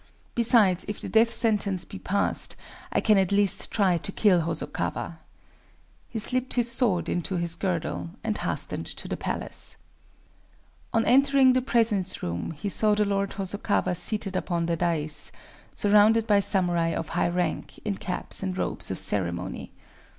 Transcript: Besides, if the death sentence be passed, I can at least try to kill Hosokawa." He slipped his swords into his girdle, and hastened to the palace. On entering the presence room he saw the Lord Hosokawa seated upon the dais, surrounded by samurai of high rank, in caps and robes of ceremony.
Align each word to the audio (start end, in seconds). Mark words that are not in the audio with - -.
Besides, 0.33 0.83
if 0.87 0.99
the 0.99 1.07
death 1.09 1.31
sentence 1.31 1.85
be 1.85 1.99
passed, 1.99 2.55
I 2.91 3.01
can 3.01 3.19
at 3.19 3.31
least 3.31 3.69
try 3.69 3.99
to 3.99 4.11
kill 4.11 4.41
Hosokawa." 4.41 5.19
He 6.09 6.17
slipped 6.17 6.55
his 6.55 6.71
swords 6.71 7.07
into 7.07 7.35
his 7.37 7.53
girdle, 7.53 8.09
and 8.23 8.35
hastened 8.35 8.87
to 8.87 9.07
the 9.07 9.15
palace. 9.15 9.77
On 10.91 11.05
entering 11.05 11.53
the 11.53 11.61
presence 11.61 12.23
room 12.23 12.49
he 12.49 12.67
saw 12.67 12.95
the 12.95 13.05
Lord 13.05 13.33
Hosokawa 13.33 13.93
seated 13.93 14.35
upon 14.35 14.65
the 14.65 14.75
dais, 14.75 15.31
surrounded 15.75 16.25
by 16.25 16.39
samurai 16.39 16.87
of 16.95 17.09
high 17.09 17.29
rank, 17.29 17.77
in 17.85 17.95
caps 17.97 18.41
and 18.41 18.57
robes 18.57 18.89
of 18.89 18.97
ceremony. 18.97 19.71